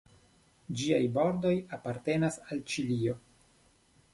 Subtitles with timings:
[0.79, 3.15] Ĝiaj bordoj apartenas al Ĉilio.